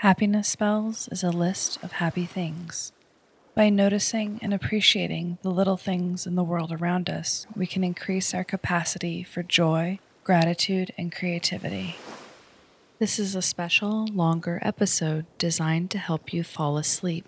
[0.00, 2.90] Happiness Spells is a list of happy things.
[3.54, 8.32] By noticing and appreciating the little things in the world around us, we can increase
[8.32, 11.96] our capacity for joy, gratitude, and creativity.
[12.98, 17.26] This is a special, longer episode designed to help you fall asleep.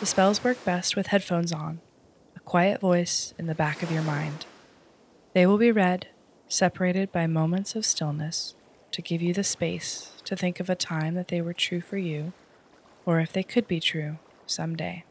[0.00, 1.80] The spells work best with headphones on,
[2.34, 4.46] a quiet voice in the back of your mind.
[5.34, 6.06] They will be read,
[6.48, 8.54] separated by moments of stillness,
[8.94, 11.96] to give you the space to think of a time that they were true for
[11.96, 12.32] you,
[13.04, 15.02] or if they could be true someday.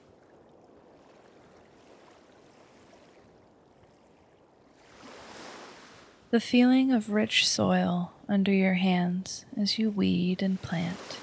[6.32, 11.18] The feeling of rich soil under your hands as you weed and plant,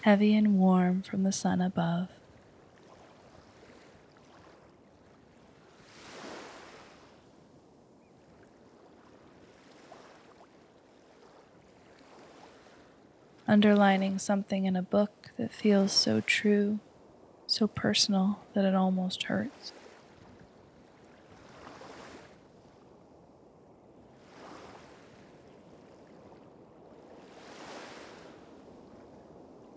[0.00, 2.08] heavy and warm from the sun above.
[13.52, 16.80] Underlining something in a book that feels so true,
[17.46, 19.72] so personal that it almost hurts.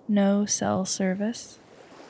[0.07, 1.59] no cell service,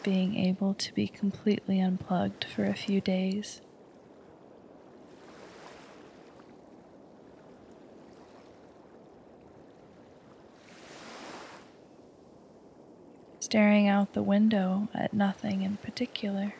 [0.03, 3.62] being able to be completely unplugged for a few days.
[13.56, 16.56] Staring out the window at nothing in particular.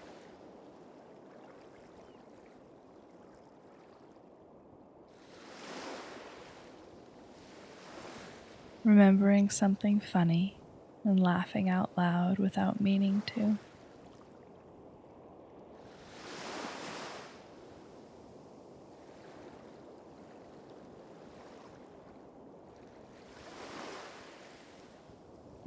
[8.86, 10.56] Remembering something funny
[11.04, 13.58] and laughing out loud without meaning to.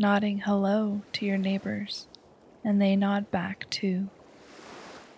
[0.00, 2.06] Nodding hello to your neighbors,
[2.64, 4.08] and they nod back too.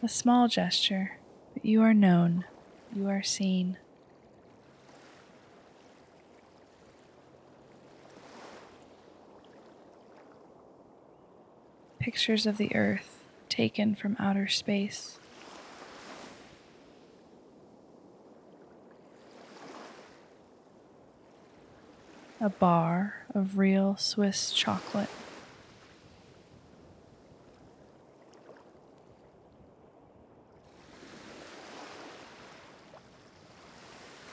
[0.03, 1.19] A small gesture,
[1.55, 2.45] but you are known,
[2.92, 3.77] you are seen.
[12.01, 15.20] pictures of the Earth taken from outer space.
[22.40, 25.11] A bar of real Swiss chocolate.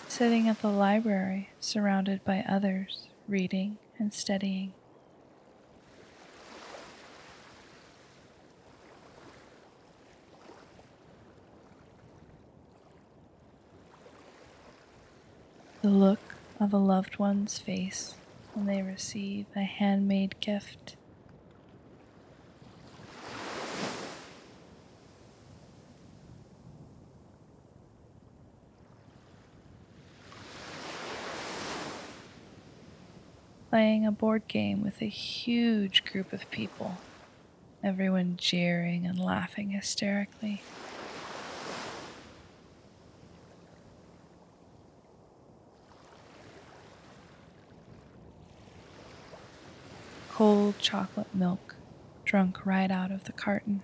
[0.07, 4.73] Sitting at the library, surrounded by others, reading and studying.
[15.87, 18.15] the look of a loved one's face
[18.53, 20.95] when they receive a handmade gift.
[33.69, 36.97] Playing a board game with a huge group of people,
[37.83, 40.63] everyone jeering and laughing hysterically.
[50.37, 51.73] Cold chocolate milk
[52.23, 53.81] drunk right out of the carton.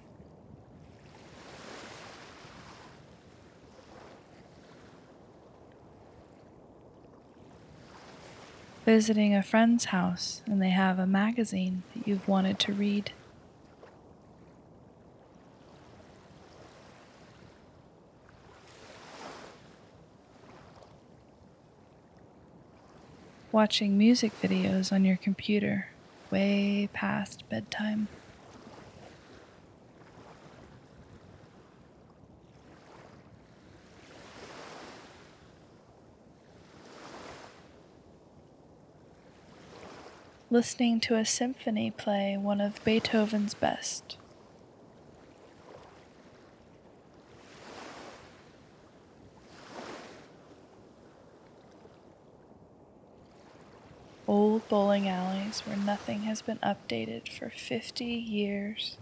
[8.86, 13.12] Visiting a friend's house and they have a magazine that you've wanted to read.
[23.52, 25.88] Watching music videos on your computer
[26.33, 28.07] way past bedtime.
[40.49, 44.18] Listening to a symphony play one of Beethoven's best.
[54.74, 58.98] Bowling alleys where nothing has been updated for 50 years.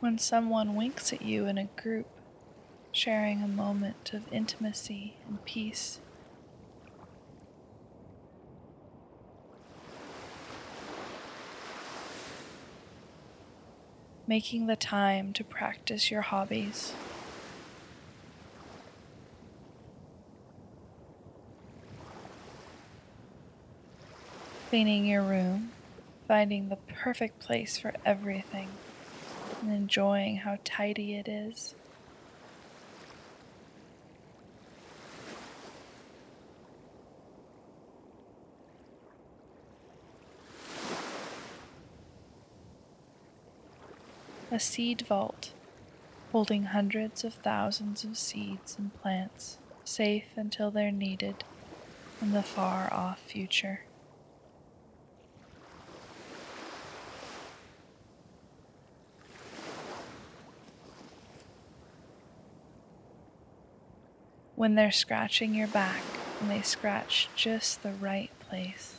[0.00, 2.04] When someone winks at you in a group,
[2.92, 6.00] sharing a moment of intimacy and peace.
[14.26, 16.92] Making the time to practice your hobbies.
[24.70, 25.70] Cleaning your room,
[26.26, 28.68] finding the perfect place for everything,
[29.60, 31.74] and enjoying how tidy it is.
[44.54, 45.52] A seed vault
[46.30, 51.42] holding hundreds of thousands of seeds and plants, safe until they're needed
[52.22, 53.80] in the far off future.
[64.54, 66.02] When they're scratching your back
[66.40, 68.98] and they scratch just the right place.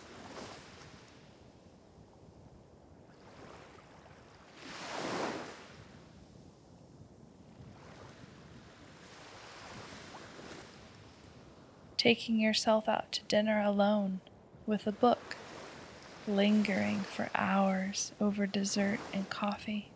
[12.06, 14.22] Taking yourself out to dinner alone
[14.68, 15.36] with a book,
[16.28, 19.90] lingering for hours over dessert and coffee.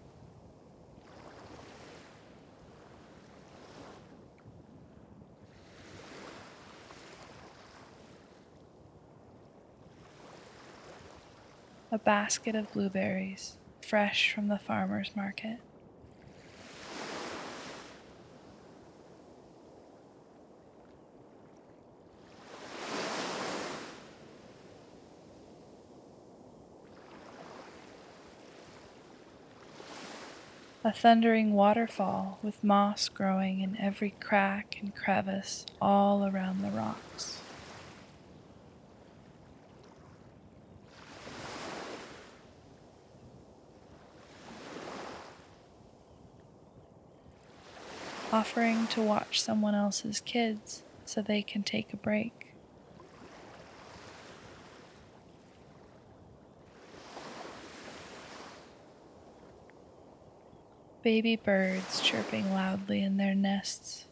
[11.92, 13.58] A basket of blueberries,
[13.88, 15.60] fresh from the farmer's market.
[30.82, 37.42] A thundering waterfall with moss growing in every crack and crevice all around the rocks.
[48.32, 52.49] Offering to watch someone else's kids so they can take a break.
[61.02, 64.06] Baby birds chirping loudly in their nests.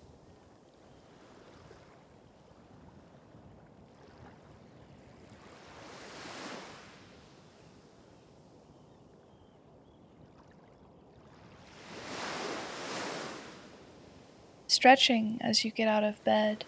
[14.67, 16.63] Stretching as you get out of bed,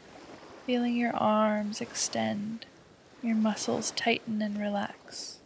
[0.65, 2.65] feeling your arms extend,
[3.21, 5.38] your muscles tighten and relax.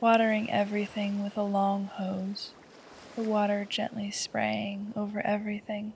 [0.00, 2.52] Watering everything with a long hose,
[3.16, 5.92] the water gently spraying over everything.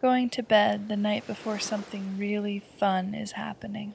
[0.00, 3.94] Going to bed the night before something really fun is happening.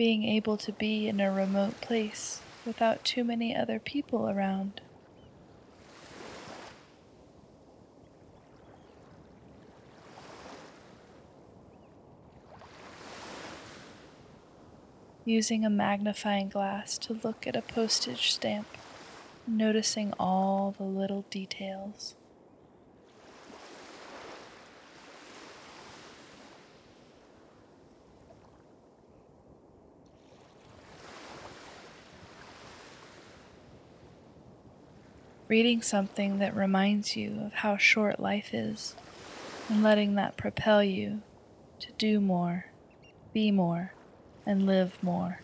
[0.00, 4.80] Being able to be in a remote place without too many other people around.
[15.26, 18.68] Using a magnifying glass to look at a postage stamp,
[19.46, 22.14] noticing all the little details.
[35.50, 38.94] Reading something that reminds you of how short life is,
[39.68, 41.20] and letting that propel you
[41.80, 42.66] to do more,
[43.32, 43.92] be more,
[44.46, 45.40] and live more.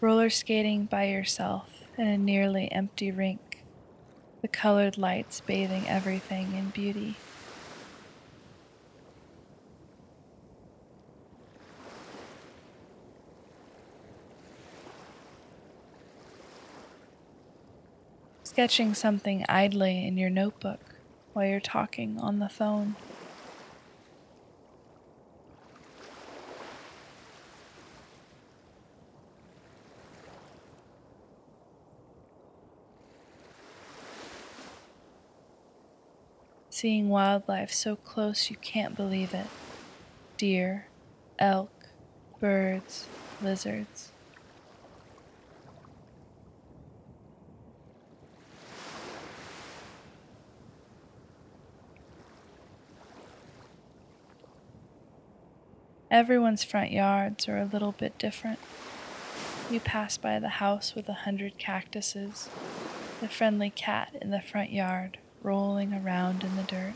[0.00, 3.49] Roller skating by yourself in a nearly empty rink
[4.40, 7.16] the colored lights bathing everything in beauty.
[18.44, 20.96] Sketching something idly in your notebook
[21.32, 22.96] while you're talking on the phone.
[36.80, 39.46] Seeing wildlife so close you can't believe it
[40.38, 40.86] deer,
[41.38, 41.70] elk,
[42.40, 43.06] birds,
[43.42, 44.12] lizards.
[56.10, 58.58] Everyone's front yards are a little bit different.
[59.70, 62.48] You pass by the house with a hundred cactuses,
[63.20, 66.94] the friendly cat in the front yard rolling around in the dirt.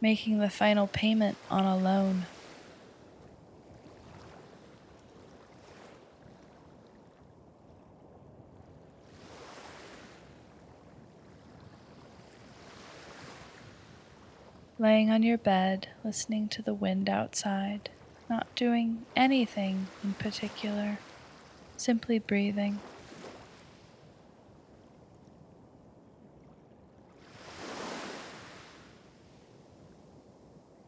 [0.00, 2.26] Making the final payment on a loan.
[14.80, 17.90] laying on your bed, listening to the wind outside,
[18.30, 20.98] not doing anything in particular,
[21.76, 22.78] simply breathing.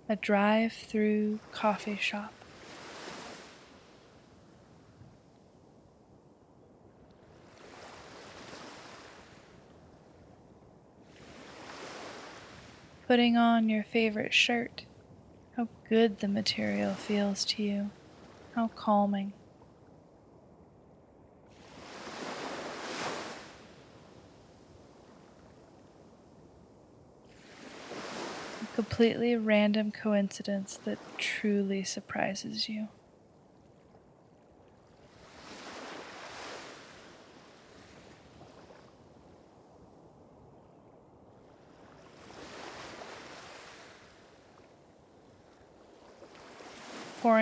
[0.08, 2.32] A drive through coffee shop.
[13.12, 14.84] putting on your favorite shirt,
[15.56, 17.90] how good the material feels to you,
[18.54, 19.32] how calming.
[28.62, 32.88] A completely random coincidence that truly surprises you.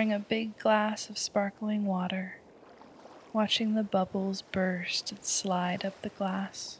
[0.01, 2.37] Pouring a big glass of sparkling water,
[3.33, 6.79] watching the bubbles burst and slide up the glass.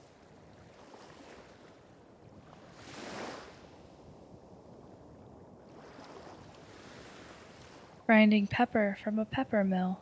[8.07, 9.99] Grinding pepper from a pepper mill.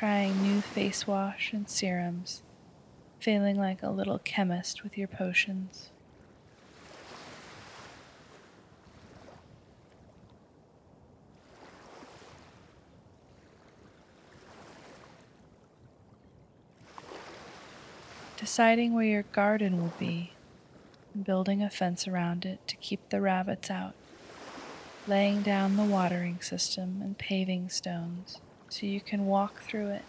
[0.00, 2.40] Trying new face wash and serums,
[3.18, 5.90] feeling like a little chemist with your potions.
[18.38, 20.32] Deciding where your garden will be,
[21.22, 23.92] building a fence around it to keep the rabbits out,
[25.06, 28.40] laying down the watering system and paving stones
[28.70, 30.02] so you can walk through it.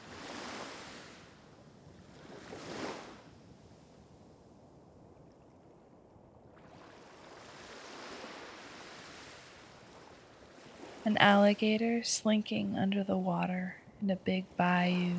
[11.04, 15.14] An alligator slinking under the water in a big bayou,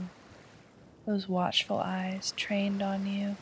[1.05, 3.37] those watchful eyes trained on you.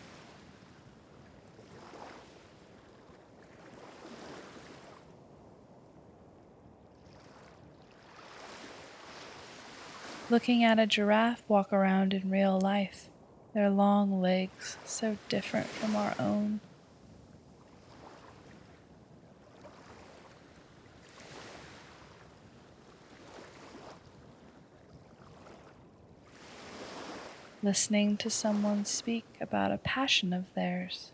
[10.30, 13.08] Looking at a giraffe walk around in real life,
[13.52, 16.60] their long legs so different from our own.
[27.62, 31.10] Listening to someone speak about a passion of theirs.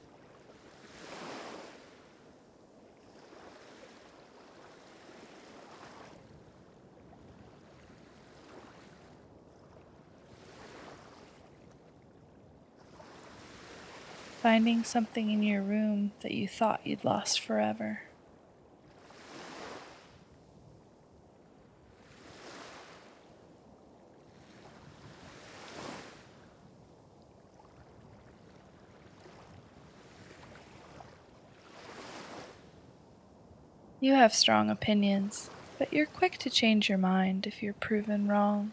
[14.47, 18.03] Finding something in your room that you thought you'd lost forever.
[33.99, 38.71] You have strong opinions, but you're quick to change your mind if you're proven wrong.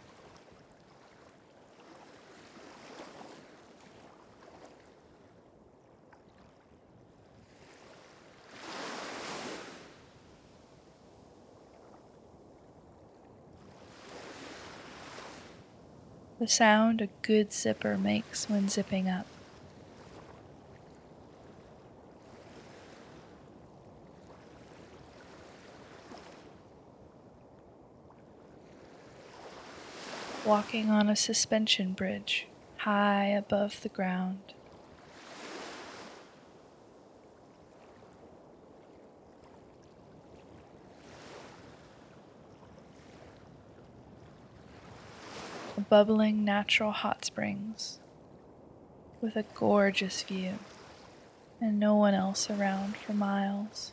[16.44, 19.26] The sound a good zipper makes when zipping up.
[30.46, 32.48] Walking on a suspension bridge,
[32.80, 34.54] high above the ground.
[45.94, 48.00] Bubbling natural hot springs
[49.22, 50.58] with a gorgeous view
[51.62, 53.92] and no one else around for miles.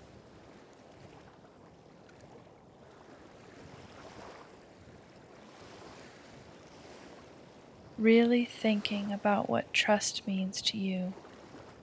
[7.98, 11.12] Really thinking about what trust means to you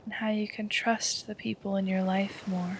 [0.03, 2.79] and how you can trust the people in your life more.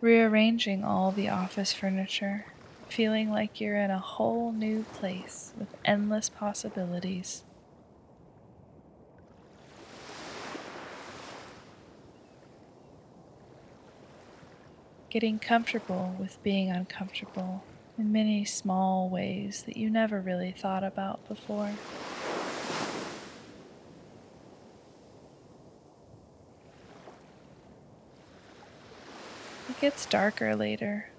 [0.00, 2.44] Rearranging all the office furniture
[2.88, 7.42] feeling like you're in a whole new place with endless possibilities.
[15.10, 17.64] Getting comfortable with being uncomfortable
[17.98, 21.72] in many small ways that you never really thought about before.
[29.78, 31.10] It gets darker later,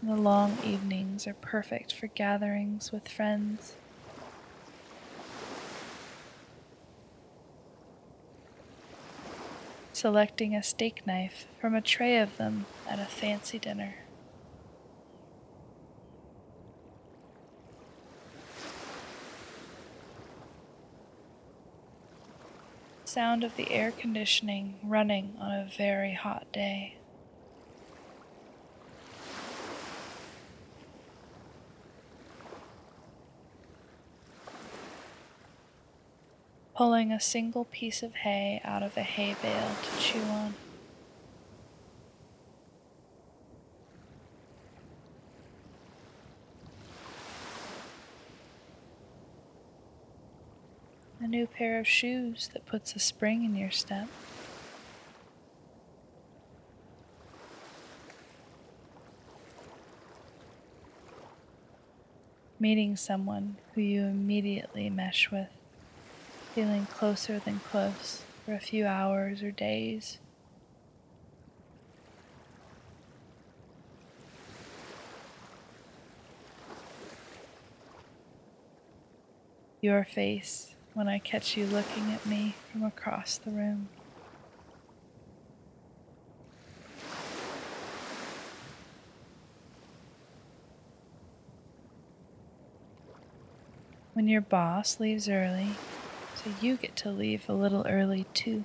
[0.00, 3.76] and the long evenings are perfect for gatherings with friends.
[9.92, 13.94] Selecting a steak knife from a tray of them at a fancy dinner.
[23.04, 26.97] Sound of the air conditioning running on a very hot day.
[36.78, 40.54] Pulling a single piece of hay out of a hay bale to chew on.
[51.20, 54.06] A new pair of shoes that puts a spring in your step.
[62.60, 65.57] Meeting someone who you immediately mesh with
[66.58, 70.18] feeling closer than close for a few hours or days.
[79.80, 83.88] Your face when I catch you looking at me from across the room.
[94.12, 95.76] When your boss leaves early
[96.44, 98.64] so you get to leave a little early too.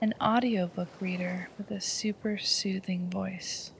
[0.00, 3.70] An audiobook reader with a super soothing voice.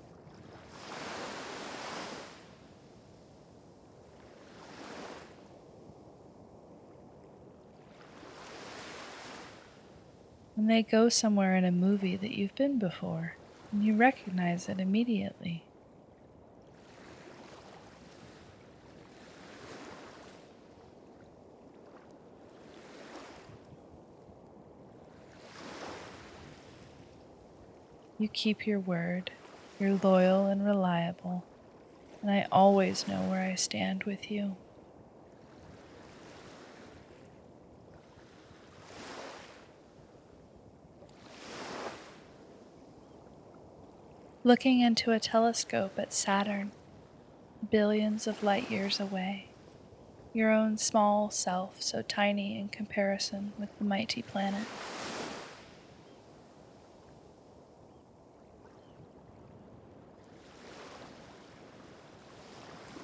[10.54, 13.37] when they go somewhere in a movie that you've been before
[13.74, 15.64] and you recognize it immediately.
[28.16, 29.32] You keep your word,
[29.80, 31.44] you're loyal and reliable,
[32.22, 34.54] and I always know where I stand with you.
[44.46, 46.70] Looking into a telescope at Saturn,
[47.70, 49.46] billions of light years away,
[50.35, 54.66] your own small self so tiny in comparison with the mighty planet.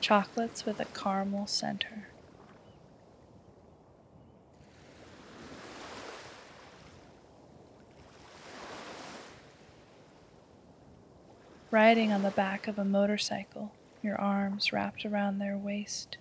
[0.02, 2.09] Chocolates with a caramel center.
[11.70, 16.16] Riding on the back of a motorcycle, your arms wrapped around their waist.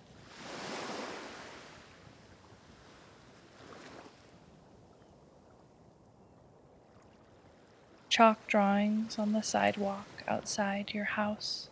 [8.08, 11.68] Chalk drawings on the sidewalk outside your house.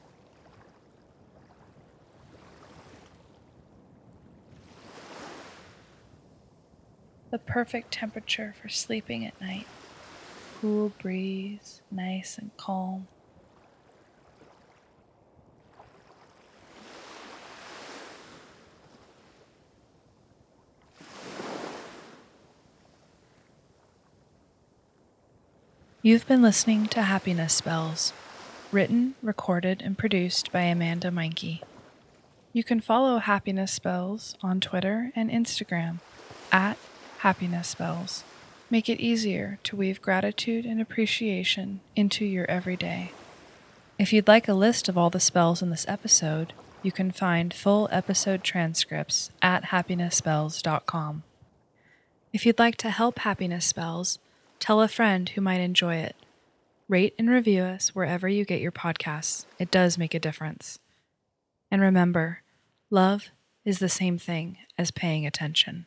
[7.31, 9.67] The perfect temperature for sleeping at night.
[10.61, 13.07] Cool breeze, nice and calm.
[26.09, 28.15] You've been listening to Happiness Spells,
[28.73, 31.61] written, recorded, and produced by Amanda Meinke.
[32.55, 35.99] You can follow Happiness Spells on Twitter and Instagram
[36.51, 36.79] at
[37.19, 38.25] Happiness Spells.
[38.71, 43.13] Make it easier to weave gratitude and appreciation into your everyday.
[43.99, 47.53] If you'd like a list of all the spells in this episode, you can find
[47.53, 51.25] full episode transcripts at happinessspells.com.
[52.33, 54.19] If you'd like to help Happiness Spells,
[54.59, 56.17] tell a friend who might enjoy it.
[56.89, 59.45] Rate and review us wherever you get your podcasts.
[59.59, 60.79] It does make a difference.
[61.71, 62.43] And remember,
[62.91, 63.31] love
[63.65, 65.87] is the same thing as paying attention.